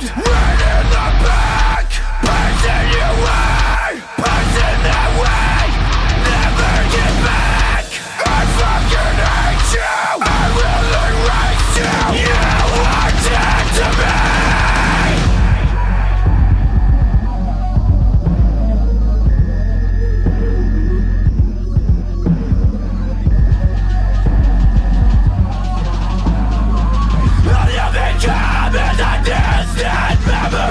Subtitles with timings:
[0.00, 0.33] stopped.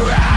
[0.02, 0.33] around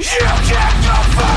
[0.00, 1.27] You can't go